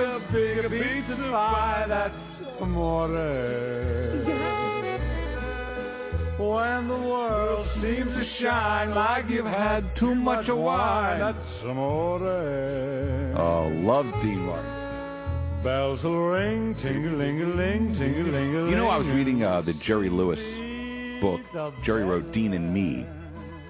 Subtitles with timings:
[0.00, 1.86] a big pizza pie.
[1.88, 2.14] That's
[2.60, 3.08] amore.
[6.38, 13.34] When the world seems to shine like you've had too much of wine, that's amore.
[13.36, 15.62] Oh, love Dean Martin.
[15.62, 18.70] Bells will ring, ting-a-ling-a-ling, ting-a-ling-a-ling.
[18.70, 20.38] You know, I was reading uh, the Jerry Lewis
[21.20, 21.42] book.
[21.84, 23.06] Jerry wrote Dean and Me.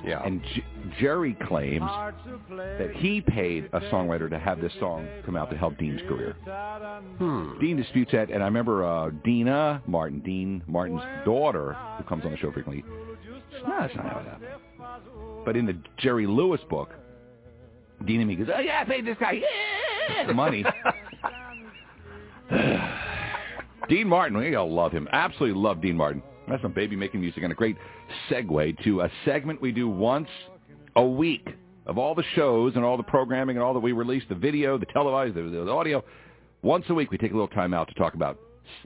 [0.04, 0.22] Yeah.
[0.24, 0.64] And J-
[1.00, 1.88] Jerry claims
[2.50, 6.32] that he paid a songwriter to have this song come out to help Dean's career.
[7.18, 7.58] Hmm.
[7.60, 12.32] Dean disputes that, and I remember uh, Deana Martin, Dean Martin's daughter, who comes on
[12.32, 12.84] the show frequently.
[13.66, 15.44] No, that's not how it happened.
[15.44, 16.90] But in the Jerry Lewis book,
[18.06, 20.64] Dean and me goes, "Oh yeah, I paid this guy yeah, money."
[23.88, 25.08] Dean Martin, we all love him.
[25.12, 26.22] Absolutely love Dean Martin.
[26.50, 27.76] That's some baby making music and a great
[28.28, 30.28] segue to a segment we do once
[30.96, 31.48] a week
[31.86, 34.78] of all the shows and all the programming and all that we release, the video,
[34.78, 36.04] the televised, the, the audio.
[36.62, 38.38] Once a week we take a little time out to talk about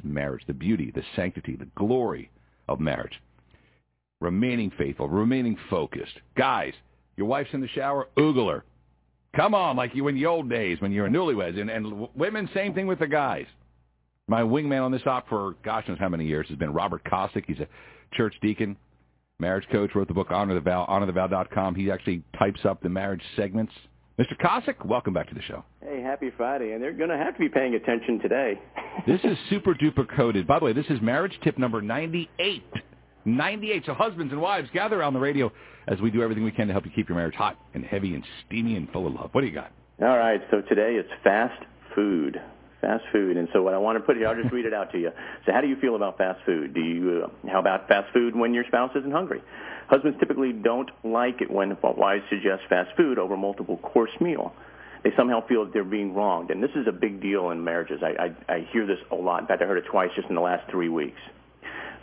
[0.03, 2.31] marriage, the beauty, the sanctity, the glory
[2.69, 3.21] of marriage.
[4.21, 6.15] Remaining faithful, remaining focused.
[6.37, 6.73] Guys,
[7.17, 8.65] your wife's in the shower, oogle her.
[9.37, 11.61] Come on, like you in the old days when you were newlyweds.
[11.61, 13.47] And, and women, same thing with the guys.
[14.27, 17.45] My wingman on this op for gosh knows how many years has been Robert Kosick.
[17.47, 17.69] He's a
[18.15, 18.77] church deacon,
[19.39, 21.75] marriage coach, wrote the book Honor the Vow, honorthevow.com.
[21.75, 23.73] He actually types up the marriage segments.
[24.19, 24.35] Mr.
[24.41, 25.63] Kosick, welcome back to the show.
[25.83, 28.61] Hey, happy Friday, and they're going to have to be paying attention today.
[29.09, 30.47] This is super duper coded.
[30.47, 32.63] By the way, this is marriage tip number 98.
[33.25, 33.83] 98.
[33.87, 35.51] So husbands and wives, gather around the radio
[35.89, 38.15] as we do everything we can to help you keep your marriage hot and heavy
[38.15, 39.31] and steamy and full of love.
[39.33, 39.73] What do you got?
[40.01, 41.61] All right, so today it's fast
[41.97, 42.41] food.
[42.85, 44.93] Fast food, and so what I want to put here, I'll just read it out
[44.93, 45.11] to you.
[45.47, 46.75] So, how do you feel about fast food?
[46.75, 47.25] Do you?
[47.25, 49.41] Uh, how about fast food when your spouse isn't hungry?
[49.89, 54.53] Husbands typically don't like it when wives suggest fast food over multiple course meal.
[55.03, 58.03] They somehow feel that they're being wronged, and this is a big deal in marriages.
[58.03, 59.41] I, I, I hear this a lot.
[59.41, 61.21] In fact, I heard it twice just in the last three weeks.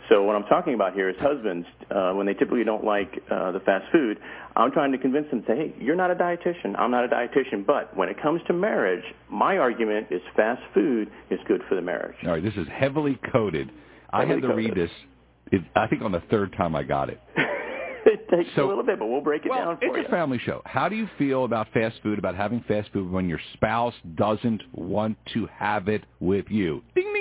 [0.08, 3.52] So what I'm talking about here is husbands, uh, when they typically don't like uh,
[3.52, 4.18] the fast food,
[4.56, 6.78] I'm trying to convince them, to say, hey, you're not a dietitian.
[6.78, 7.64] I'm not a dietitian.
[7.66, 11.82] But when it comes to marriage, my argument is fast food is good for the
[11.82, 12.16] marriage.
[12.24, 13.70] All right, this is heavily coded.
[14.12, 14.90] I had to read this,
[15.52, 17.20] it, I think on the third time I got it.
[18.04, 20.04] it takes So- a little bit, but we'll break it Well, down for it's you.
[20.06, 20.60] a family show.
[20.66, 24.62] How do you feel about fast food, about having fast food when your spouse doesn't
[24.74, 26.82] want to have it with you?
[26.94, 27.11] Ding,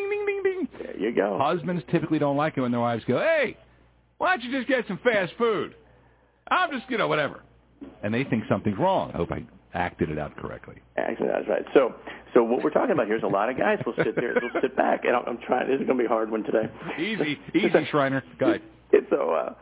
[1.01, 1.37] you go.
[1.41, 3.57] Husbands typically don't like it when their wives go, hey,
[4.17, 5.75] why don't you just get some fast food?
[6.49, 7.41] I'm just, you know, whatever.
[8.03, 9.11] And they think something's wrong.
[9.13, 10.75] I hope I acted it out correctly.
[10.97, 11.65] Actually, that's right.
[11.73, 11.95] So,
[12.33, 14.61] so what we're talking about here is a lot of guys will sit there, will
[14.61, 15.67] sit back, and I'm, I'm trying.
[15.67, 16.69] This is going to be a hard one today.
[16.99, 18.23] Easy, easy, Shriner.
[18.39, 18.61] Go ahead.
[19.09, 19.53] So, uh,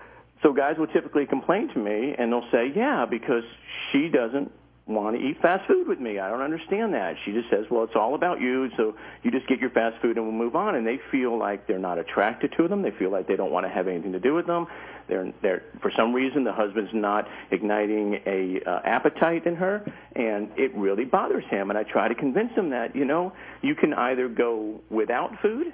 [0.41, 3.43] so guys will typically complain to me, and they'll say, "Yeah, because
[3.91, 4.51] she doesn't
[4.89, 6.19] want to eat fast food with me.
[6.19, 9.47] I don't understand that." She just says, "Well, it's all about you, so you just
[9.47, 12.53] get your fast food and we'll move on." And they feel like they're not attracted
[12.57, 12.81] to them.
[12.81, 14.67] They feel like they don't want to have anything to do with them.
[15.07, 19.83] They're, they're for some reason the husband's not igniting a uh, appetite in her,
[20.15, 21.69] and it really bothers him.
[21.69, 25.73] And I try to convince him that you know you can either go without food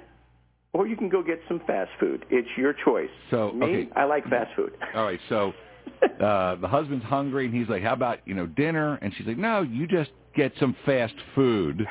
[0.76, 2.24] or you can go get some fast food.
[2.30, 3.08] It's your choice.
[3.30, 3.88] So, me, okay.
[3.96, 4.72] I like fast food.
[4.94, 5.52] All right, so
[6.20, 9.38] uh, the husband's hungry, and he's like, "How about you know dinner?" And she's like,
[9.38, 11.86] "No, you just get some fast food."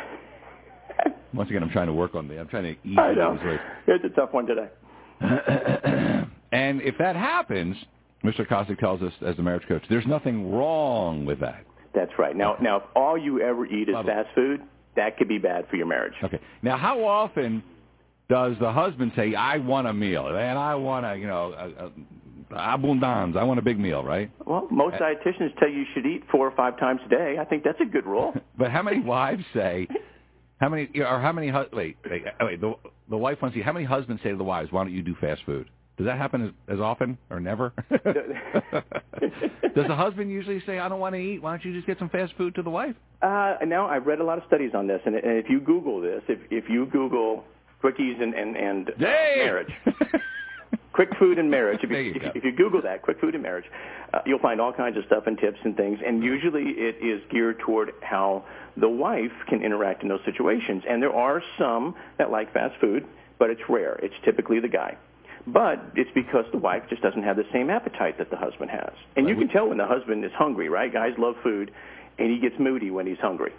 [1.34, 2.40] Once again, I'm trying to work on the.
[2.40, 2.98] I'm trying to eat.
[2.98, 3.38] I know.
[3.88, 4.70] It's a tough one today.
[6.52, 7.76] and if that happens,
[8.24, 8.48] Mr.
[8.48, 11.66] Kosick tells us as a marriage coach, there's nothing wrong with that.
[11.94, 12.36] That's right.
[12.36, 14.62] Now, now, if all you ever eat is fast food,
[14.96, 16.14] that could be bad for your marriage.
[16.24, 16.40] Okay.
[16.62, 17.64] Now, how often
[18.30, 21.92] does the husband say, "I want a meal," and I want a, you know,
[22.52, 23.36] abundance.
[23.38, 24.32] I want a big meal, right?
[24.46, 27.36] Well, most dietitians tell you you should eat four or five times a day.
[27.40, 28.34] I think that's a good rule.
[28.58, 29.88] But how many wives say,
[30.62, 32.74] how many, or how many, wait, wait, wait the,
[33.10, 35.04] the wife wants to see, how many husbands say to the wives, why don't you
[35.04, 35.70] do fast food?
[35.98, 37.74] Does that happen as, as often or never?
[39.76, 42.00] Does the husband usually say, I don't want to eat, why don't you just get
[42.00, 42.96] some fast food to the wife?
[43.22, 46.00] Uh, now, I've read a lot of studies on this, and, and if you Google
[46.00, 47.44] this, if if you Google
[47.84, 49.72] quickies and and, and uh, marriage,
[50.96, 51.80] quick food and marriage.
[51.84, 53.66] If you, you if, if you Google that, quick food and marriage,
[54.14, 56.00] uh, you'll find all kinds of stuff and tips and things.
[56.06, 58.46] And usually, it is geared toward how
[58.78, 60.84] the wife can interact in those situations.
[60.90, 63.06] And there are some that like fast food,
[63.38, 64.00] but it's rare.
[64.02, 64.98] It's typically the guy.
[65.46, 68.94] But it's because the wife just doesn't have the same appetite that the husband has.
[69.16, 70.92] And you can tell when the husband is hungry, right?
[70.92, 71.72] Guys love food,
[72.18, 73.54] and he gets moody when he's hungry.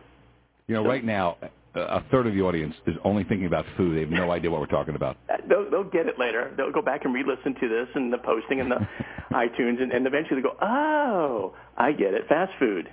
[0.67, 1.37] You know, right now,
[1.77, 3.97] a third of the audience is only thinking about food.
[3.97, 5.17] They have no idea what we're talking about.
[5.49, 6.53] They'll, they'll get it later.
[6.57, 8.79] They'll go back and re-listen to this and the posting and the
[9.33, 12.27] iTunes, and, and eventually they'll go, "Oh, I get it.
[12.29, 12.89] Fast food."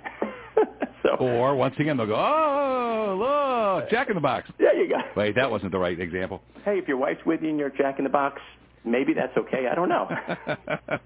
[1.02, 4.48] So, Or once again, they'll go, oh, look, Jack in the Box.
[4.58, 4.96] there you go.
[5.14, 6.40] Wait, that wasn't the right example.
[6.64, 8.40] Hey, if your wife's with you and you're Jack in the Box,
[8.84, 9.66] maybe that's okay.
[9.70, 10.08] I don't know.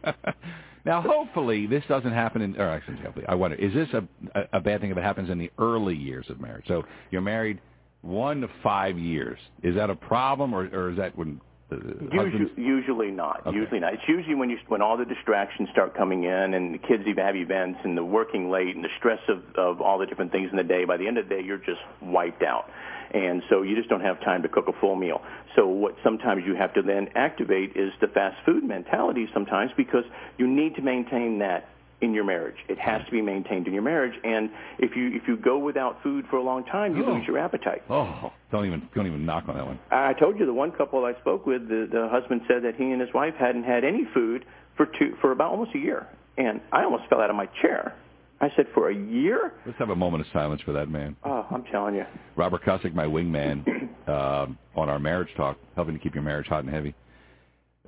[0.85, 2.57] now, hopefully, this doesn't happen in.
[2.57, 4.07] Or actually, hopefully, I wonder: is this a,
[4.39, 6.65] a a bad thing if it happens in the early years of marriage?
[6.69, 7.61] So you're married
[8.03, 9.39] one to five years.
[9.63, 11.41] Is that a problem, or, or is that when
[11.71, 11.77] Uh,
[12.11, 13.47] usually, usually not.
[13.47, 13.57] Okay.
[13.57, 13.93] Usually not.
[13.93, 17.23] It's usually when you when all the distractions start coming in, and the kids even
[17.23, 20.49] have events, and the working late, and the stress of of all the different things
[20.51, 20.85] in the day.
[20.87, 22.71] By the end of the day, you're just wiped out,
[23.13, 25.21] and so you just don't have time to cook a full meal.
[25.57, 30.05] So what sometimes you have to then activate is the fast food mentality sometimes because
[30.39, 31.69] you need to maintain that
[32.01, 32.57] in your marriage.
[32.69, 36.03] It has to be maintained in your marriage, and if you if you go without
[36.03, 37.13] food for a long time, you Oh.
[37.15, 37.83] lose your appetite.
[37.91, 39.79] Oh, don't even don't even knock on that one.
[39.91, 42.91] I told you the one couple I spoke with, the, the husband said that he
[42.93, 44.45] and his wife hadn't had any food
[44.77, 46.07] for two for about almost a year,
[46.37, 47.95] and I almost fell out of my chair.
[48.41, 49.53] I said, "For a year?
[49.67, 51.17] Let's have a moment of silence for that man.
[51.25, 52.05] Oh, I'm telling you."
[52.37, 53.67] Robert Kosick, my wingman,
[54.09, 56.95] um, on our marriage talk, helping to keep your marriage hot and heavy.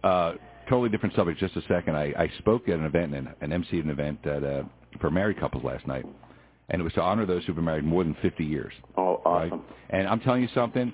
[0.03, 0.33] Uh,
[0.71, 1.39] totally different subject.
[1.39, 1.97] Just a second.
[1.97, 4.63] I, I spoke at an event and an MC at an event at, uh,
[5.01, 6.07] for married couples last night,
[6.71, 8.73] and it was to honor those who've been married more than 50 years.
[8.97, 9.53] Oh, right?
[9.53, 9.65] awesome.
[9.91, 10.93] And I'm telling you something.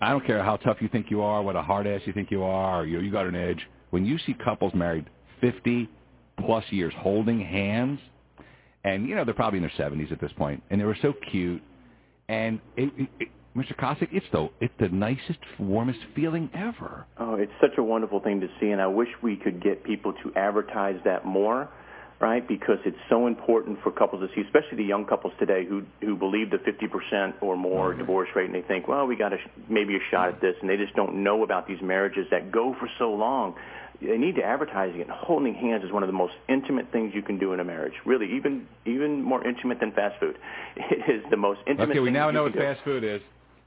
[0.00, 2.30] I don't care how tough you think you are, what a hard ass you think
[2.30, 3.66] you are, or you you got an edge.
[3.90, 5.08] When you see couples married
[5.40, 5.88] 50
[6.44, 7.98] plus years holding hands,
[8.84, 11.14] and you know they're probably in their 70s at this point, and they were so
[11.30, 11.62] cute,
[12.28, 13.74] and it, it, Mr.
[13.76, 17.04] Kosick, it's the it's the nicest, warmest feeling ever.
[17.18, 20.12] Oh, it's such a wonderful thing to see, and I wish we could get people
[20.22, 21.68] to advertise that more,
[22.20, 22.46] right?
[22.46, 26.14] Because it's so important for couples to see, especially the young couples today who who
[26.14, 29.38] believe the 50% or more divorce rate, and they think, well, we got a,
[29.68, 32.76] maybe a shot at this, and they just don't know about these marriages that go
[32.78, 33.56] for so long.
[34.00, 35.10] They need to advertise it.
[35.10, 37.94] Holding hands is one of the most intimate things you can do in a marriage.
[38.06, 40.38] Really, even even more intimate than fast food.
[40.76, 41.90] It is the most intimate.
[41.90, 42.60] Okay, we now know what do.
[42.60, 43.20] fast food is.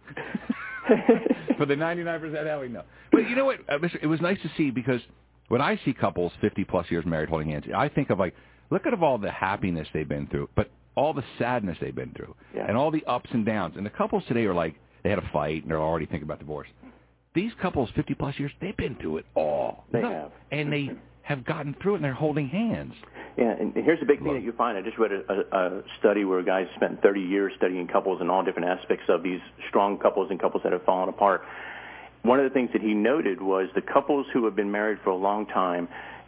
[1.58, 2.84] For the 99% how we know.
[3.12, 3.60] But you know what?
[3.70, 3.78] uh.
[4.02, 5.02] It was nice to see because
[5.48, 8.36] when I see couples 50 plus years married holding hands, I think of like,
[8.70, 12.36] look at all the happiness they've been through, but all the sadness they've been through,
[12.56, 12.66] Yeah.
[12.68, 13.76] and all the ups and downs.
[13.78, 16.40] And the couples today are like, they had a fight and they're already thinking about
[16.40, 16.68] divorce.
[17.34, 19.86] These couples 50 plus years, they've been through it all.
[19.92, 20.32] They have.
[20.52, 20.92] And they
[21.24, 22.94] have gotten through it and they're holding hands.
[23.38, 24.78] Yeah, and here's a big thing that you find.
[24.78, 28.30] I just read a, a, a study where guys spent 30 years studying couples and
[28.30, 29.40] all different aspects of these
[29.70, 31.44] strong couples and couples that have fallen apart.
[32.22, 35.10] One of the things that he noted was the couples who have been married for
[35.10, 35.88] a long time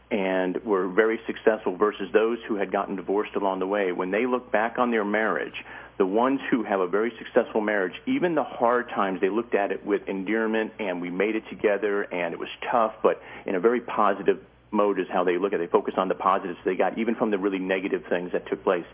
[0.09, 3.91] and were very successful versus those who had gotten divorced along the way.
[3.91, 5.53] When they look back on their marriage,
[5.97, 9.71] the ones who have a very successful marriage, even the hard times, they looked at
[9.71, 13.59] it with endearment and we made it together and it was tough, but in a
[13.59, 14.39] very positive
[14.71, 15.67] mode is how they look at it.
[15.67, 18.63] They focus on the positives they got, even from the really negative things that took
[18.63, 18.85] place.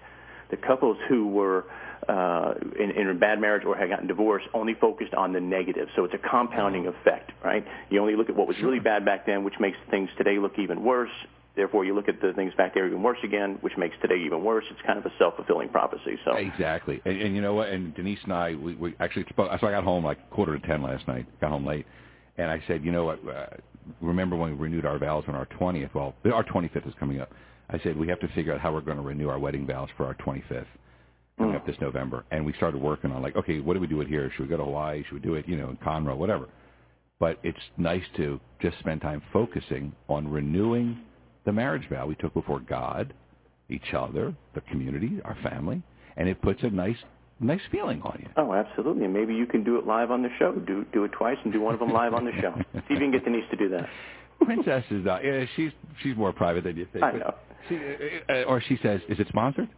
[0.50, 1.66] The couples who were
[2.08, 5.88] uh, in, in a bad marriage or had gotten divorced only focused on the negative.
[5.96, 7.66] So it's a compounding effect, right?
[7.90, 10.58] You only look at what was really bad back then, which makes things today look
[10.60, 11.12] even worse.
[11.56, 14.44] Therefore, you look at the things back there even worse again, which makes today even
[14.44, 14.64] worse.
[14.72, 16.18] It's kind of a self-fulfilling prophecy.
[16.24, 17.02] So Exactly.
[17.04, 17.70] And, and you know what?
[17.70, 19.52] And Denise and I, we, we actually spoke.
[19.60, 21.26] So I got home like quarter to ten last night.
[21.42, 21.86] Got home late,
[22.38, 23.20] and I said, you know what?
[23.28, 23.48] Uh,
[24.02, 25.94] remember when we renewed our vows on our twentieth?
[25.94, 27.32] Well, our twenty fifth is coming up.
[27.70, 29.90] I said we have to figure out how we're going to renew our wedding vows
[29.98, 30.68] for our twenty fifth
[31.38, 31.68] coming up mm.
[31.68, 32.26] this November.
[32.32, 34.32] And we started working on like, okay, what do we do it here?
[34.32, 35.04] Should we go to Hawaii?
[35.04, 36.50] Should we do it, you know, in Conroe, whatever?
[37.20, 41.00] But it's nice to just spend time focusing on renewing
[41.46, 43.14] the marriage vow we took before God,
[43.70, 45.82] each other, the community, our family,
[46.18, 46.98] and it puts a nice,
[47.42, 48.30] nice feeling on you.
[48.38, 49.06] Oh, absolutely.
[49.06, 50.54] And maybe you can do it live on the show.
[50.54, 52.54] Do do it twice and do one of them live on the show.
[52.74, 53.88] See if you can get Denise to do that.
[54.46, 55.24] Princess is not.
[55.24, 55.72] Yeah, she's
[56.02, 57.04] she's more private than you think.
[57.04, 57.36] I know.
[57.70, 57.80] She,
[58.30, 59.70] uh, or she says, "Is it sponsored?"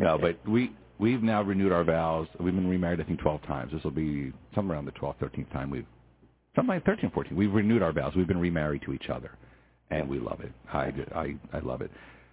[0.00, 2.28] No, but we we've now renewed our vows.
[2.38, 3.72] We've been remarried, I think, twelve times.
[3.72, 5.86] This will be somewhere around the twelfth, thirteenth time we've
[6.54, 7.36] something like 13, 14.
[7.36, 8.12] We've renewed our vows.
[8.14, 9.32] We've been remarried to each other,
[9.90, 10.52] and we love it.
[10.72, 11.90] I I, I love it.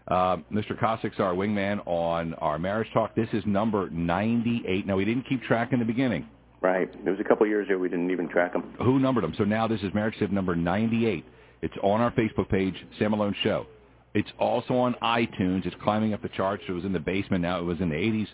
[0.08, 0.77] Uh, Mr.
[0.79, 3.15] Kosick's our wingman on our marriage talk.
[3.15, 4.86] This is number 98.
[4.88, 6.27] Now, we didn't keep track in the beginning.
[6.62, 6.89] Right.
[6.93, 8.75] It was a couple of years there we didn't even track them.
[8.79, 9.34] Who numbered them?
[9.38, 11.25] So now this is Marriage Tip number 98.
[11.63, 13.65] It's on our Facebook page, Sam Malone Show.
[14.13, 15.65] It's also on iTunes.
[15.65, 16.63] It's climbing up the charts.
[16.67, 17.41] It was in the basement.
[17.41, 18.27] Now it was in the 80s.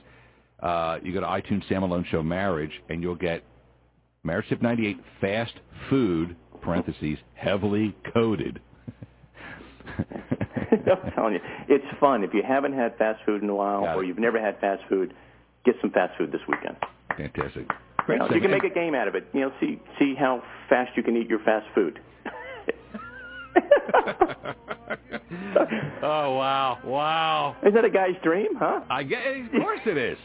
[0.59, 3.43] Uh, you go to iTunes, Sam Malone Show Marriage, and you'll get
[4.23, 5.53] Marriage Tip 98 Fast
[5.89, 8.59] Food, parentheses, heavily coated.
[10.71, 12.23] I'm telling you, it's fun.
[12.23, 14.07] If you haven't had fast food in a while, Got or it.
[14.07, 15.13] you've never had fast food,
[15.65, 16.77] get some fast food this weekend.
[17.15, 17.67] Fantastic.
[18.07, 19.27] You, know, you can make a game out of it.
[19.33, 21.99] You know, see see how fast you can eat your fast food.
[26.03, 26.77] oh, wow.
[26.83, 27.55] Wow.
[27.65, 28.81] Is that a guy's dream, huh?
[28.89, 30.17] I get, of course it is.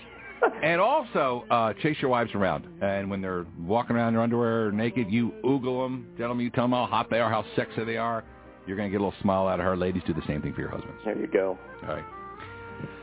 [0.63, 2.67] and also uh, chase your wives around.
[2.83, 6.09] And when they're walking around in their underwear naked, you oogle them.
[6.19, 8.25] Gentlemen, you tell them how hot they are, how sexy they are.
[8.67, 9.77] You're going to get a little smile out of her.
[9.77, 10.97] Ladies, do the same thing for your husbands.
[11.05, 11.59] There you go.
[11.83, 12.05] All right.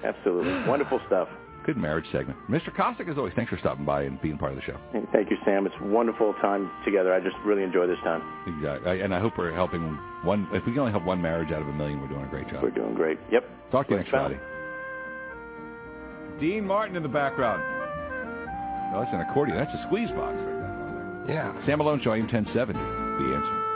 [0.03, 0.51] Absolutely.
[0.67, 1.27] Wonderful stuff.
[1.65, 2.39] Good marriage segment.
[2.49, 2.73] Mr.
[2.73, 4.77] Kosick, as always, thanks for stopping by and being part of the show.
[5.11, 5.65] Thank you, Sam.
[5.67, 7.13] It's wonderful time together.
[7.13, 8.23] I just really enjoy this time.
[8.47, 9.01] Exactly.
[9.01, 9.81] And I hope we're helping
[10.23, 10.47] one.
[10.53, 12.49] If we can only help one marriage out of a million, we're doing a great
[12.49, 12.63] job.
[12.63, 13.19] We're doing great.
[13.31, 13.43] Yep.
[13.71, 14.31] Talk to you next job.
[14.31, 14.39] Friday.
[16.39, 17.61] Dean Martin in the background.
[18.95, 19.57] Oh, that's an accordion.
[19.57, 21.35] That's a squeeze box right there.
[21.35, 21.65] Yeah.
[21.65, 22.73] Sam Malone Show, AM 1070.
[22.73, 23.68] The answer.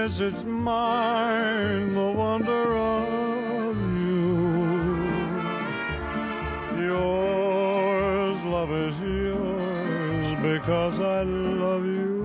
[0.00, 4.30] Yes, it's mine, the wonder of you.
[6.86, 12.19] Yours, love is yours, because I love you.